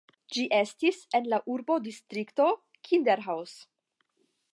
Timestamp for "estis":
0.59-1.01